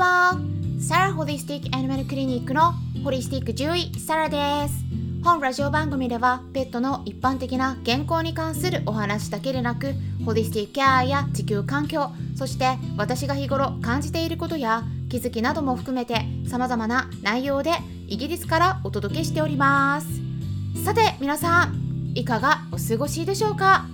[0.00, 0.40] は
[0.80, 2.72] サラホリスティックアニマルクリニックの
[3.04, 4.82] ホリスティック獣医サラです。
[5.22, 9.92] 本ラジオ番組ではペットの一般的な健康に関するお話だけでなく
[10.24, 17.72] ホリスティックケアや地球環境そして私が日頃感じていることや気づきなども含めて様々な内容で
[18.08, 20.06] イギリスからお届けしております。
[20.82, 23.84] さて皆さんいかがお過ごしでしょうか？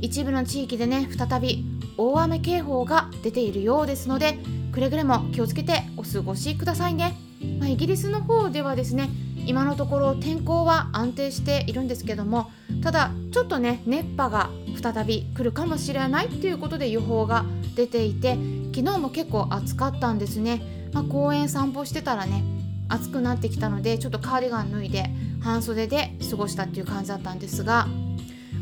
[0.00, 1.64] 一部の地域でね再び
[1.96, 4.40] 大雨警報が出ているようですので
[4.76, 7.16] くれぐれも気をつけてお過ごしくださいね、
[7.58, 9.08] まあ、イギリスの方ではですね
[9.46, 12.50] 今のところ天候は安定しているんですけども
[12.82, 14.50] ただちょっとね熱波が
[14.82, 18.36] 再び来るかもしれないっていうことで予報が出ていて
[18.74, 20.60] 昨日も結構暑かったんですね、
[20.92, 22.44] まあ、公園散歩してたらね
[22.90, 25.06] 暑くなってきたのでちょっとカーディガン脱いで
[25.40, 27.86] 半袖で過ごしたっていう感じだったんですが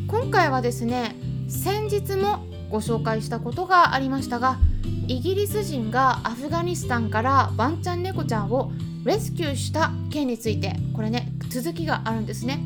[0.06, 1.16] 今回はですね
[1.48, 4.59] 先日もご紹介したことがありましたが
[5.07, 8.73] イギリス人がアフガニスタンからワンちゃん猫ちゃんを
[9.05, 12.60] レスキューした件についてこれね続きがあるんですね。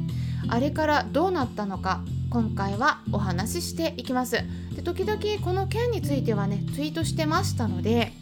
[0.49, 2.01] あれからどうなったのか
[2.31, 4.37] 今回はお話ししていきます。
[4.75, 8.13] で時々この件についてはねツイートしてましたので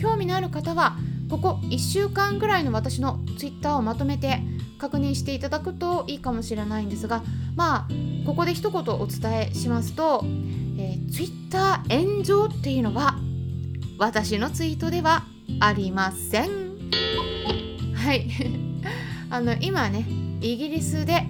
[0.00, 0.96] 興味のある方は
[1.30, 4.40] ここ1週間ぐらいの私のツイッターをまとめて
[4.78, 7.22] 確認していただくといいかもしれないんですが
[7.54, 7.88] まあ
[8.26, 10.24] ここで一言お伝えしますと、
[10.76, 13.14] えー、ツイッター炎上っていうのは
[14.00, 15.24] 私のツイートでは
[15.60, 16.48] ありません。
[17.94, 18.26] はい。
[19.28, 20.06] あの今ね
[20.40, 21.26] イギリスで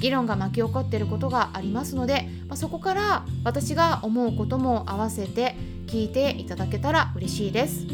[0.00, 5.54] 議論が巻き起こっていることがありますので、まあ、そこから私が思うことも合わせて
[5.86, 7.86] 聞いていただけたら嬉しいです。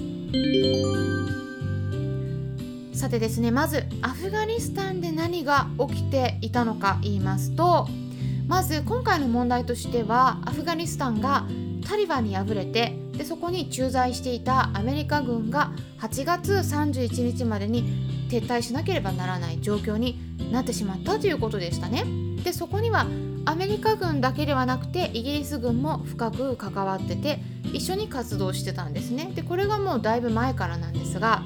[2.97, 7.89] さてですねまずアフガニスタンで何が起きていたのか言いますと
[8.47, 11.48] まず今回の問題としてはアフガニスタンが
[11.84, 17.84] タリバンに敗れてでそこに駐在していたアメリカ軍が8月31日までに
[18.31, 20.19] 撤退しなければならない状況に
[20.50, 22.06] なってしまったということでしたね。
[22.42, 23.04] でそこには
[23.44, 27.41] アメリカ軍だけではなくてイギリス軍も深く関わってて
[27.75, 29.30] 一緒に活動してたんですね。
[29.34, 31.42] でこれがもうだいぶ前からなんですが、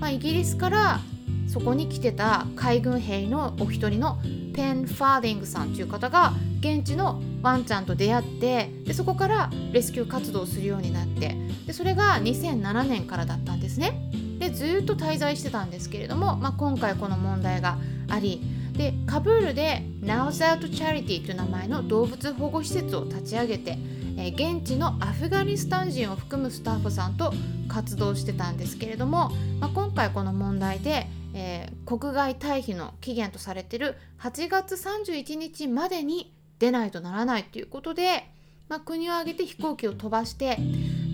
[0.00, 0.98] まあ、イギリスから
[1.46, 4.18] そこに来てた海軍兵のお一人の
[4.56, 11.36] ペン・ファーディングさんという方が現地のワンちゃんと出会ってでそこからレスキュー活動をするようになって
[11.66, 14.10] でそれが2007年からだったんですね。
[14.38, 18.42] でずっと滞在してたんですけれども、まあ、今回この問題があり
[18.72, 23.78] でカブールで Now's Out Charity という名前の動物保護施設を立ち上げて、
[24.16, 27.32] え、現地のアフガニスタン人を含むスタッフさんと
[27.68, 29.30] 活動してたんですけれども、
[29.60, 38.30] まあ、今回この問題で、えー、国外退避の期限とされてる8月31日までに出ないとならないということで、
[38.68, 40.58] まあ、国を挙げて飛行機を飛ばして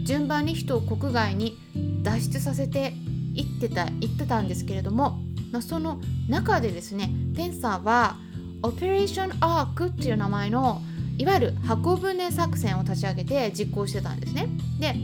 [0.04, 1.56] 順番に人を国外に
[2.02, 2.92] 脱出させて
[3.34, 5.18] いってた言ってたんですけれども、
[5.50, 8.16] まあ、その中でですねペンサーは
[8.62, 10.82] オペレーションアークっていう名前の
[11.16, 14.48] いわゆる箱舟作戦を立ち上げて実行してたんですね。
[14.78, 14.94] で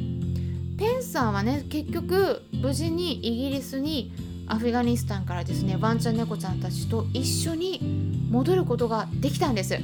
[0.76, 4.12] ペンサーはね結局無事にイギリスに
[4.47, 9.78] アフガニスタンからですねワンちゃん猫ちゃんたちと一緒に戻ることができたんです。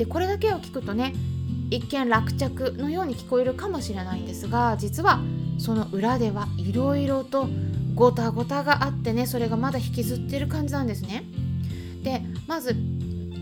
[0.00, 1.12] でこれだけを聞くとね
[1.68, 5.20] 一見落着のように聞こえるかもしれないんですが実は
[5.58, 7.46] その裏ではいろいろと
[7.94, 11.24] ごたごたがあってねそれがまだ引きずってる感じなんですね。
[12.02, 12.74] でまず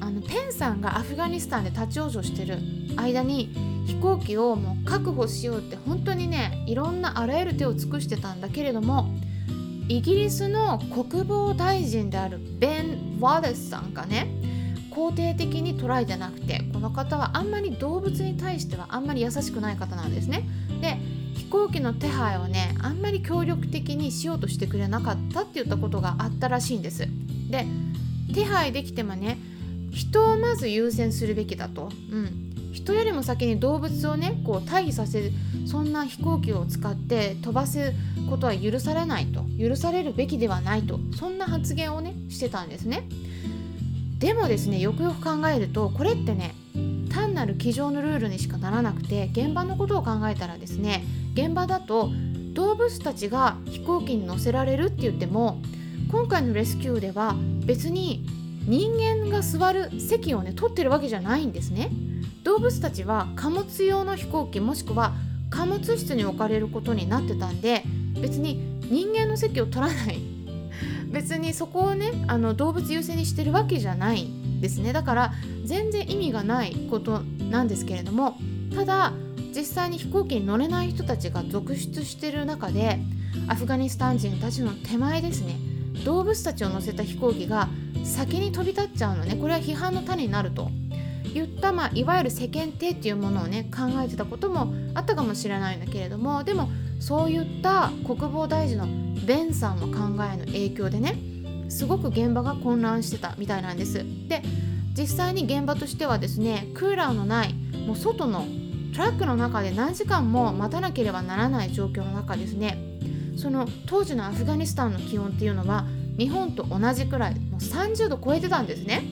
[0.00, 2.58] あのペンさんがアフガニスタンで立ち往生してる
[2.96, 3.54] 間に
[3.86, 9.06] 飛行機をもう確保しようって本当にねいろんなあらゆる手を尽くしてたんだけれども
[9.88, 14.37] イギリスの国防大臣であるベン・ワレスさんがね
[14.98, 20.42] 肯定的に捉えてなくてこの方はあんまり動物に対してはあんまり優しくない方なんですね。
[20.80, 20.98] で
[21.36, 27.06] 飛行機の手配をねあんまり協力的にしようとしてくれなかったって言ったことがあったらしいんです。
[27.48, 27.64] で
[28.34, 29.38] 手配できてもね
[29.92, 31.90] 人をまず優先するべきだと。
[32.10, 35.32] うん人よりも先に動物をねこう退避させる
[35.66, 37.92] そんな飛行機を使って飛ばす
[38.28, 43.04] ことは許されないと許されるべきではないとそんな発言をねしてたんですね。
[44.18, 46.54] でもですねよくよく考えるとこれってね
[47.10, 51.04] 単なる机上のルールにしかならなくて現場のことを考えたらですね
[51.34, 52.10] 現場だと
[52.52, 55.60] 動物たちが飛行機に乗せられるって言っても
[56.10, 58.26] 今回のレスキューでは別に
[58.66, 61.90] 人間が座る席をね取ってるわけじゃないんですね。
[62.44, 65.12] 動物たちは貨物用の飛行機もしくは
[65.50, 67.82] 貨物室に置かれることになってたんで
[68.20, 70.18] 別に人間の席を取らない
[71.10, 74.28] 別にそこをねあの動物優先にしてるわけじゃない
[74.60, 74.92] ですね。
[74.92, 75.32] だから
[75.64, 77.20] 全然意味がないこと
[77.50, 78.36] なんですけれども
[78.74, 79.12] ただ
[79.54, 82.98] 実際に飛行機に乗れない人たちが続出してる中で
[83.48, 85.56] アフガニスタン人たちの手前ですね。
[86.04, 87.68] 動物たちを乗せた飛行機が
[88.04, 89.36] 先に飛び立っちゃうのね。
[89.36, 90.70] これは批判の種になると。
[91.34, 96.70] 言った、まあ、いわゆる世間体っていうものをね考えてたこともあったかもしれないんだけれどもでも
[97.00, 101.14] そういった国防大臣のベンさんの考えの影響でね
[101.68, 104.04] すごく現場が混乱してたみたいなんです。
[104.26, 104.42] で
[104.96, 107.52] 実際に現場としてはですねクーラーのない
[107.86, 108.46] もう外の
[108.94, 112.78] トラックの中で何時間も待たなければならない状況の中ですね。
[113.36, 115.84] その当時のアフガニスタンの気温っていうのは
[116.18, 119.04] 日本と同じくらいもう30度超えてたんですね。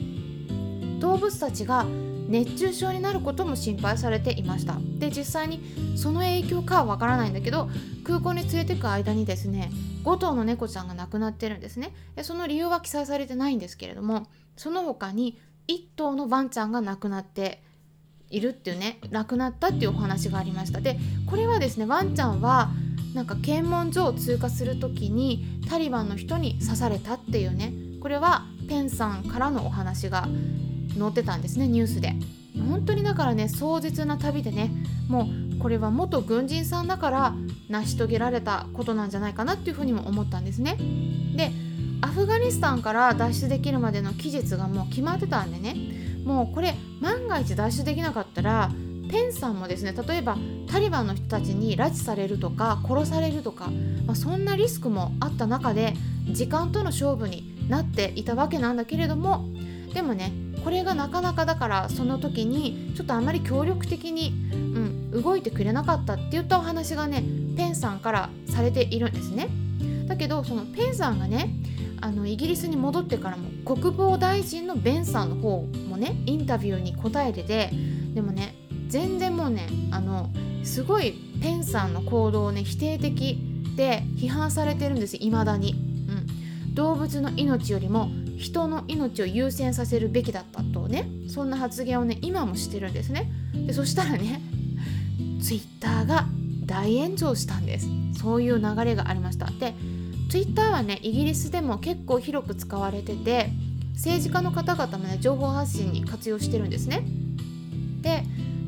[0.99, 1.85] 動物たちが
[2.27, 4.77] 熱中症になることも心配されていました。
[4.97, 5.61] で実際に
[5.95, 7.69] その影響かはわからないんだけど
[8.07, 9.69] 空港に連れてく間にですね
[10.05, 11.93] 5頭の猫ちゃんが亡くなってるんですね。
[12.15, 15.37] でその理由は記載されてないんですけれどもその他に
[15.67, 17.61] 1頭のワンちゃんが亡くなって
[18.29, 20.79] いるっていうね亡くなったっていうお話がありました。
[20.79, 20.97] で
[21.29, 22.69] これはですねワンちゃんは
[23.13, 30.29] なんか検問所を通過する時にタリバンの人に刺されたっていうねこれはペンさんからのお話が
[30.97, 32.15] 載ってたんですねニュースで。
[32.57, 34.71] 本当にだからね壮絶な旅でね
[35.07, 37.35] もうこれは元軍人さんだから
[37.69, 40.77] 成し遂げられたことなんじゃないかなっていうふうにも思ったんですね。
[41.35, 41.51] で
[42.01, 45.75] アフガニスタンから脱出できるまでの期日がもう決まってたんでね。
[46.23, 48.69] もうこれ万が一脱出できなかったら
[49.09, 50.37] ペンさんもですね例えば
[50.69, 53.69] タリバンの人たちに拉致されるとか殺されるとか、
[54.05, 55.93] まあ、そんなリスクもあった中で
[56.29, 59.45] 時間との勝負になっていたわけなんだけれども
[59.93, 60.33] でもね
[60.63, 67.23] これがなかなかだからその時にちょっとあまり協力的に、うん、動いてくれなかったって言ったお話がね
[67.55, 69.49] ペンさんからされているんですね。
[70.07, 71.49] だけどそのペンさんがね
[71.99, 77.71] あのイギリスに戻ってからも国防大臣のベンさんの方もねインタビューに答えてて
[78.13, 78.55] でもね
[78.87, 80.29] 全然もうねあの
[80.63, 83.37] すごいペンさんの行動をね否定的
[83.75, 93.31] で批判されてるんですいまだに、うん、動物の命よりも人の命を優先させるべきだったとねそんな発言をね今もしてるんですね。
[93.53, 94.41] でそしたらね
[95.41, 96.25] ツイッターが
[96.65, 97.87] 大炎上したんです。
[98.19, 99.45] そういう流れがありました。
[99.51, 99.73] で
[100.29, 103.49] Twitter はねイギリスでも結構広く使われてて
[103.93, 107.03] 政治家の方々もね情報発信に活用してるんですね。
[108.01, 108.23] で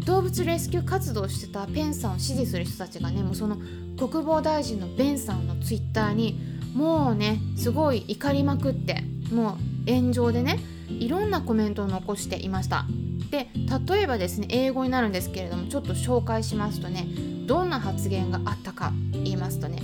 [0.05, 3.57] 動物レスキュー活動してたペンさんを支持する人たちがねもうその
[3.97, 6.39] 国防大臣のベンさんの Twitter に
[6.73, 12.85] もうねすごい怒りまくってもう炎上でねいろんなコメントを残していました。
[13.31, 13.47] で
[13.87, 17.07] 例えばですね英語になるんですけれどもちょっと紹介しますとね
[17.45, 19.81] どんな発言があったか言いますとね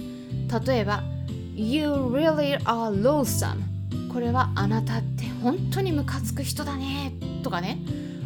[0.65, 1.03] 例えば
[1.55, 3.75] You really are loathsome
[4.11, 7.13] これはあなたって本当にムカつく人だね。
[7.43, 7.79] とかね。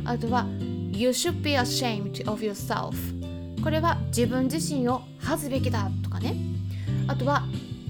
[0.05, 0.45] あとは
[0.91, 2.93] You should be ashamed of yourself
[3.63, 5.89] これは自分自身を恥ずべきだ。
[6.03, 6.35] とかね。
[7.07, 7.43] あとは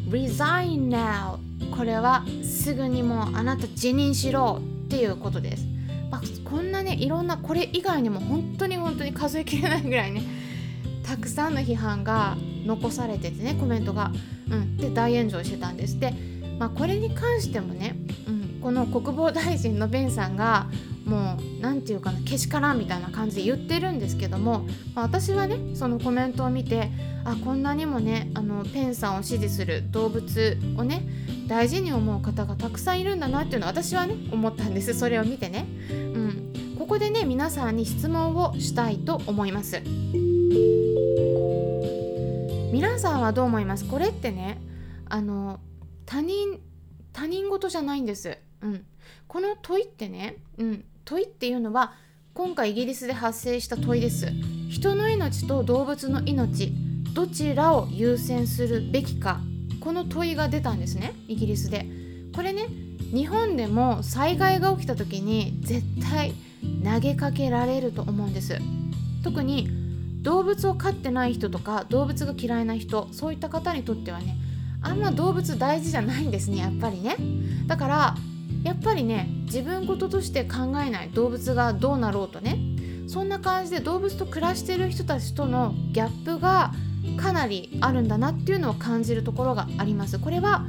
[0.10, 1.38] resign now
[1.76, 4.62] これはすぐにもうあなた辞任しろ。
[4.86, 5.68] っていうことです、
[6.10, 10.24] まあ、こんなねいろんなこれ以外にも本当に本当に数えきれないぐらいね
[11.04, 14.12] たくさんの批判が残されててねコメントが、
[14.50, 16.00] うん、で大炎上してたんです。
[16.00, 16.14] で、
[16.60, 17.96] まあ、これに関してもね、
[18.28, 20.68] うん、この国防大臣のベンさんが
[21.06, 26.92] もう何て言うかなけしからんみたいな感じで言ってるんですけども、まあ、私はねそのコメントを見て
[27.24, 31.02] あこんなにもねあのペンさんを支持する動物をね
[31.50, 34.94] 大事に思う方がたくさんいるんだなっていうのは私はね思ったんです。
[34.94, 39.82] それを見てね、うん、ここでね皆さんに質問をしたいと思います。
[42.72, 43.86] 皆さんはどう思います？
[43.86, 44.62] これってね
[45.10, 45.60] あの
[46.06, 46.60] 他人
[47.14, 48.86] 他人事じゃないんです、うん、
[49.28, 51.94] この問いってね、うん、問いっていうのは
[52.36, 54.28] 今回イギリスで発生した問いです。
[54.70, 56.72] 人の命と動物の命
[57.16, 59.40] どちらを優先するべきか。
[59.80, 61.86] この問いが出たんですねイギリスで。
[62.36, 62.68] これね
[63.14, 66.34] 日本でも災害が起きた時に絶対
[66.84, 68.60] 投げかけられると思うんです。
[69.24, 69.68] 特に
[70.22, 74.38] 動物を飼ってない人とか動物が嫌いな人そういった方にとってはね
[74.82, 77.16] あんま動物大事じゃないんですねやっぱりね。
[77.68, 78.16] だから
[78.64, 82.60] やっぱりね自分事として考えない動物がどうなろうとね
[83.08, 86.74] そんな感じで動物と暮らしてる人たちとのギャップが
[87.18, 90.20] かなりあるんだなっていうのを感じるところがあります。
[90.20, 90.66] これは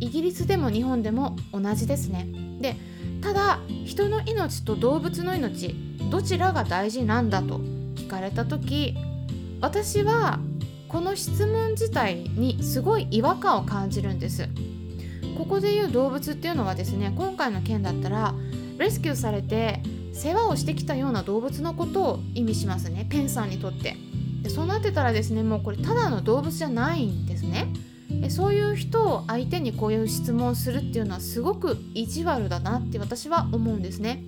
[0.00, 2.28] イギリスでも日本でも同じですね。
[2.60, 2.76] で
[3.22, 5.74] ただ人の命と動物の命
[6.10, 7.58] どちらが大事なんだと
[7.94, 8.96] 聞かれた時
[9.60, 10.40] 私は
[10.88, 14.48] この質問自体にすごい違和感を感じるんです。
[15.36, 18.34] ここでいう動物っていうのはですね今回の件だったら
[18.78, 19.82] レスキューされて
[20.12, 23.06] 世話をしてきたような動物のことを意味しますね。
[23.08, 23.96] ペンさんにとって。
[24.50, 27.68] そうなってたらですねもうこれただの動物じゃないんですね。
[28.28, 34.24] そういう人を相手にこういう質問をするっていうのはすごく意地悪だなって私は思うんですね。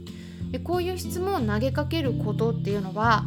[0.50, 0.58] で。
[0.58, 3.24] こういう質問を投げかけることっていうのは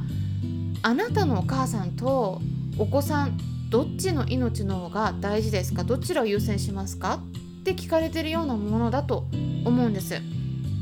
[0.81, 2.41] あなたのお母さんと
[2.77, 3.37] お子さん
[3.69, 5.83] どっちの命の方が大事ですか？
[5.83, 7.19] どちらを優先しますか？
[7.61, 9.25] って聞かれてるようなものだと
[9.65, 10.21] 思うんです。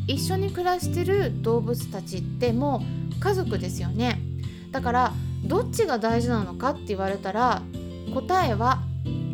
[0.06, 2.84] 一緒に暮らしてる動物たちっても
[3.18, 4.20] う家族ですよね。
[4.72, 5.14] だから
[5.46, 7.62] どっちが大事なのかって言われたら
[8.14, 8.82] 答えは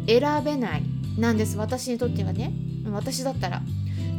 [0.07, 0.83] 選べない。
[1.17, 1.57] なんです。
[1.57, 2.53] 私にとってはね。
[2.91, 3.61] 私だったら。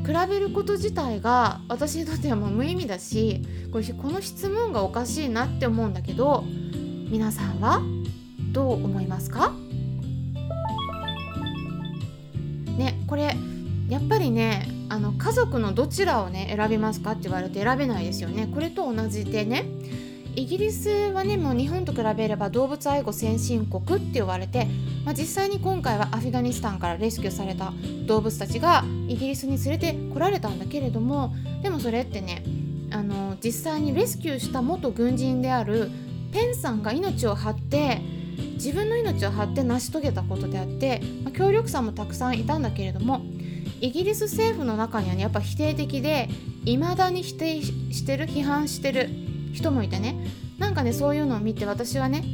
[0.03, 6.43] 比べること自体が私にとってはもう無意味だしこの質問がおかしいなって思うんだけど
[7.11, 7.83] 皆さんは
[8.51, 9.53] どう思いますか？
[12.77, 13.37] ねこれ
[13.89, 18.49] やっぱりねあの家族のどちらをね選びますかって言われて選べないですよね。
[18.53, 19.67] これと同じでね
[20.37, 24.67] イギリスはねもう日本と比べれば動物愛護先進国って言われて、
[25.05, 27.73] まあ、実際に今回はアフガニスタンからレスキューされた
[28.07, 32.45] 動物たちがイギリスに連れてこられたんだけれどもでもそれってね
[32.93, 35.91] あの実際にレスキューした元軍人である
[36.33, 38.01] ペンさんが命を張って
[38.55, 43.23] 自分の命を張って成し遂げたことであって、まあ、協力者もたくさんいたんだけれども
[43.81, 46.29] イギリス政府の中にはねやっぱ否定的で
[46.65, 49.30] 未だに否定してる批判してる。
[49.53, 50.17] 人もいてね。
[50.59, 52.25] なんかねそういうのを見て私はね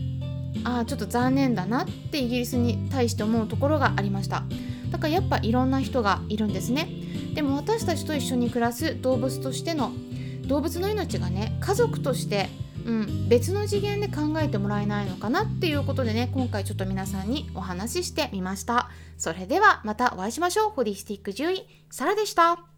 [0.64, 4.44] ああちょっと残念だなってイギリスに対して思うところがありました。
[4.90, 6.88] だからやっぱいろんな人がいるんですね。
[7.34, 9.92] でも私たちと一緒に暮らす動物としての
[10.46, 12.48] 動物の命がね家族として
[12.86, 18.90] うん、別の次元で考えてもらえないのかなっていうことでね今回ちょっと皆さんにお話ししてみました。
[19.18, 20.70] それではまたお会いしましょう。
[20.70, 22.75] ホリスティック獣医サラでした。